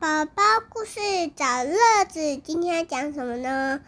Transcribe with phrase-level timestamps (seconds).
[0.00, 1.00] 宝宝故事
[1.34, 3.80] 找乐子，今天讲什么呢？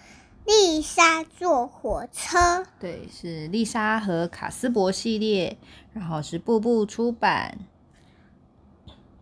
[0.44, 2.66] 丽莎坐火车。
[2.80, 5.56] 对，是丽莎和卡斯伯系列，
[5.92, 7.60] 然后是步步出版，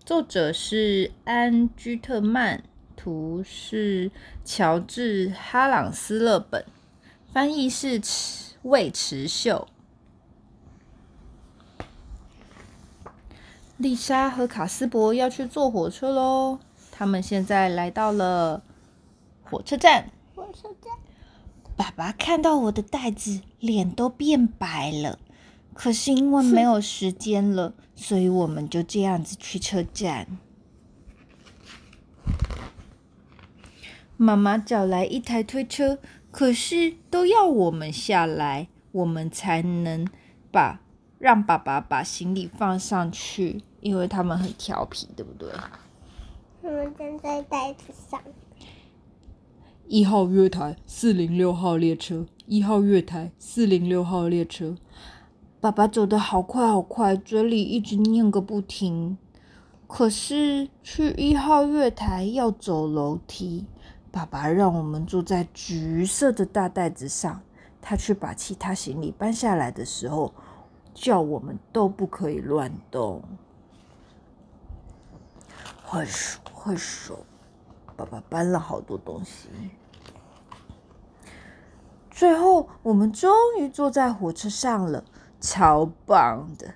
[0.03, 2.65] 作者是安居特曼，
[2.97, 4.11] 图是
[4.43, 6.65] 乔治哈朗斯勒本，
[7.31, 8.01] 翻译是
[8.63, 9.69] 魏池秀。
[13.77, 16.61] 丽莎和卡斯伯要去坐火车喽。
[16.99, 18.61] 他们现在来到了
[19.45, 20.11] 火车站。
[20.35, 20.93] 火车站，
[21.77, 25.21] 爸爸看到我的袋子，脸都变白了。
[25.75, 30.27] 可是因为没有时间了，所以我们就这样子去车站。
[34.17, 36.01] 妈妈找来一台推车，
[36.33, 40.05] 可是都要我们下来，我们才能
[40.51, 40.81] 把
[41.21, 45.49] 让爸爸把行李放上去，因为他们很调皮，对不对？
[46.61, 48.21] 我们站在袋子上。
[49.87, 54.77] 一号月台四零六号列车，一号月台四零六号列车。
[55.61, 59.17] 爸爸走得好快好快，嘴里一直念个不停。
[59.87, 63.65] 可是去一号月台要走楼梯，
[64.11, 67.41] 爸爸让我们坐在橘色的大袋子上。
[67.81, 70.35] 他去把其他行李搬下来的时候，
[70.93, 73.23] 叫我们都不可以乱动。
[75.87, 77.25] 快手快手，
[77.97, 79.49] 爸爸搬了好多东西。
[82.11, 85.03] 最后，我们终于坐在火车上了，
[85.41, 86.75] 超棒的！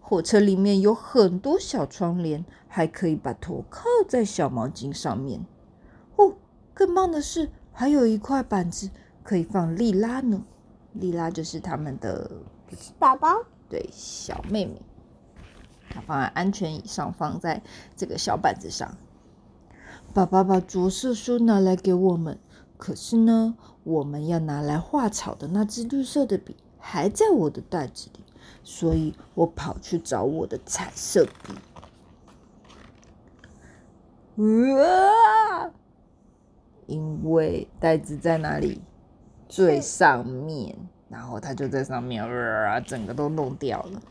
[0.00, 5.46] 火车里面有很多小窗帘，还可以把头靠在小毛巾上面。
[6.16, 6.34] 哦，
[6.74, 8.90] 更棒的是，还有一块板子
[9.22, 10.42] 可以放莉拉呢。
[10.94, 12.28] 莉拉就是他们的
[12.98, 13.28] 宝宝，
[13.68, 14.82] 对，小妹妹。
[15.88, 17.62] 她放在安全椅上，放在
[17.94, 18.92] 这个小板子上。
[20.12, 22.36] 爸爸把着色书拿来给我们，
[22.76, 28.24] 可是呢，我们要拿来画草的那支绿色的笔还在我的袋子里，
[28.64, 31.54] 所以我跑去找我的彩色笔。
[34.36, 35.70] 哇！
[36.86, 38.82] 因为袋子在哪里？
[39.48, 40.76] 最上面，
[41.08, 42.80] 然后它就在上面，哇！
[42.80, 44.02] 整个都弄掉了。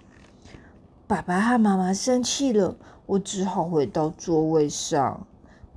[1.08, 5.28] 爸爸和妈妈生气了，我只好回到座位上。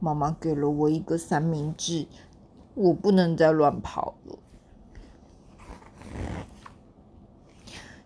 [0.03, 2.09] 妈妈给了我一个三明治，
[2.75, 4.37] 我不能再乱跑了。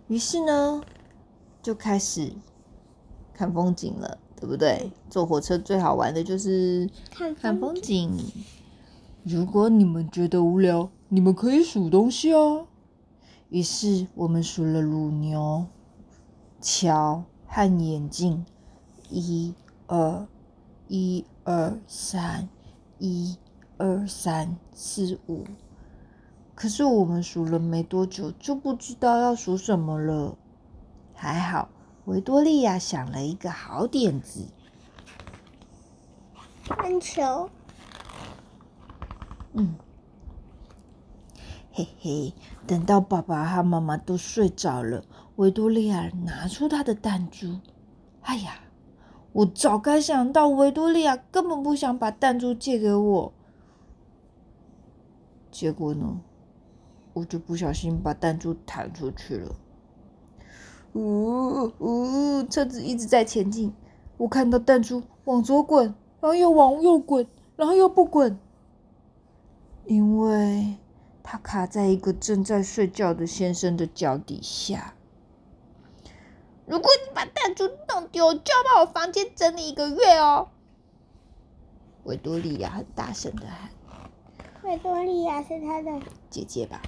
[0.07, 0.83] 于是呢，
[1.63, 2.35] 就开始
[3.33, 4.93] 看风景了，对不对？
[5.09, 8.15] 坐火车最好玩的就是看风景。
[9.23, 12.67] 如果你们觉得无聊，你们可以数东西哦。
[13.49, 15.67] 于是我们数了乳牛。
[16.61, 18.45] 桥和眼镜，
[19.09, 19.55] 一、
[19.87, 20.27] 二、
[20.89, 22.49] 一、二、三，
[22.99, 23.37] 一、
[23.77, 25.45] 二、三、四、五。
[26.55, 30.37] 可是我们数了没多久，就不知道要数什么了。
[31.15, 31.69] 还好，
[32.05, 34.49] 维多利亚想了一个好点子。
[36.65, 37.51] 看球。
[39.53, 39.75] 嗯。
[41.73, 42.35] 嘿嘿，
[42.67, 45.05] 等到爸爸和妈妈都睡着了，
[45.37, 47.61] 维多利亚拿出他的弹珠。
[48.23, 48.61] 哎呀，
[49.37, 53.33] 我早该想到，维多利亚根本不想把弹珠借给我。
[55.51, 56.21] 结果呢，
[57.13, 59.55] 我就不小心把弹珠弹出去了。
[60.95, 63.75] 呜呜，车子一直在前进，
[64.17, 65.85] 我看到弹珠往左滚，
[66.21, 67.27] 然后又往右滚，
[67.57, 68.39] 然后又不滚，
[69.85, 70.77] 因为。
[71.29, 74.95] 它卡在一个正在睡觉的先生的脚底下。
[76.67, 80.49] 如果你把弹珠弄丢，就要把我房间整理一个月哦。
[82.05, 83.71] 维多利亚很大声的喊
[84.65, 86.83] ：“维多利亚是他的姐姐吧？”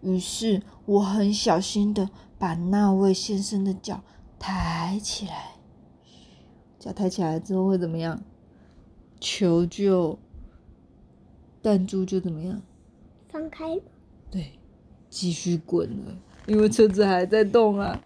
[0.00, 2.08] 于是我很小心的
[2.38, 4.02] 把那位先生的脚
[4.38, 5.56] 抬起来。
[6.78, 8.22] 脚抬起来之后会怎么样？
[9.20, 10.18] 求救。
[11.60, 12.62] 弹珠就怎么样？
[13.28, 13.80] 放开。
[14.30, 14.58] 对，
[15.10, 16.16] 继续滚了，
[16.48, 18.00] 因为车子还在动啊，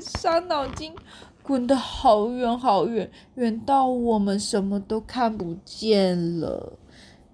[0.00, 0.94] 伤脑筋，
[1.42, 6.78] 滚得好远好远，远到我们什么都看不见了。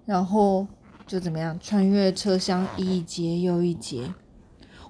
[0.05, 0.65] 然后
[1.05, 4.13] 就怎么样，穿越车厢一节又一节。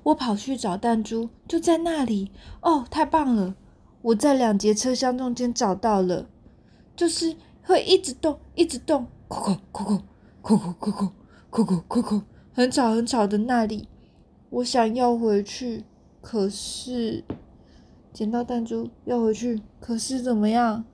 [0.04, 2.32] 我跑去找弹珠，就在那里。
[2.62, 3.56] 哦，太棒了！
[4.04, 6.28] 我在两节车厢中间找到了，
[6.96, 10.02] 就是会一直动，一直动，扣扣扣扣。
[10.42, 11.12] 扣扣扣扣
[11.50, 12.22] 扣扣扣扣，
[12.54, 13.90] 很吵很吵的那里，
[14.50, 15.84] 我想要回去，
[16.22, 17.24] 可是
[18.14, 20.86] 捡到弹珠要回去，可是怎么样？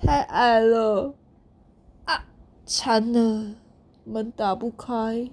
[0.00, 1.14] 太矮了
[2.04, 2.24] 啊！
[2.66, 3.54] 惨了，
[4.04, 5.30] 门打不开。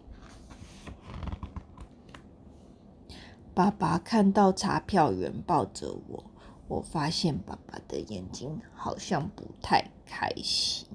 [3.53, 6.23] 爸爸看到查票员抱着我，
[6.67, 10.87] 我发现爸爸的眼睛好像不太开心。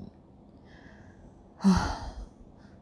[1.59, 2.15] 啊，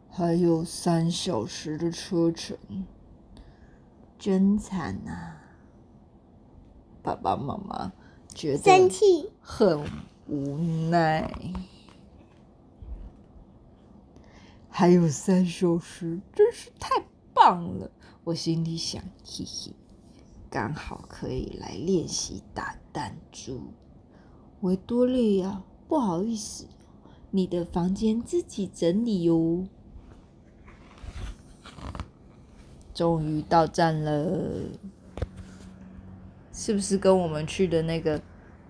[0.08, 2.56] 还有三小时的车程，
[4.18, 5.36] 真惨啊！
[7.02, 7.92] 爸爸妈妈
[8.34, 9.84] 觉得生气，很
[10.26, 10.58] 无
[10.90, 11.32] 奈。
[14.68, 17.90] 还有三小时，真是太棒了！
[18.24, 19.72] 我心里想，嘿嘿，
[20.50, 23.72] 刚好可以来练习打弹珠。
[24.60, 26.66] 维多利亚，不好意思，
[27.30, 29.66] 你的房间自己整理哟。
[32.98, 34.28] 终于到站了，
[36.52, 38.20] 是不是跟我们去的那个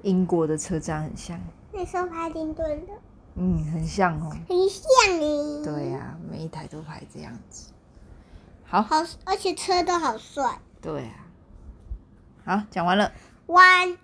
[0.02, 1.40] 英国的车站很像？
[1.72, 2.92] 那时候排丁顿的，
[3.36, 4.28] 嗯，很像哦。
[4.46, 5.64] 很像诶。
[5.64, 7.72] 对呀、每一台都排这样子。
[8.66, 10.58] 好，好，而且车都好帅。
[10.82, 11.26] 对啊。
[12.44, 13.10] 好，讲完了。
[13.46, 13.96] 晚安。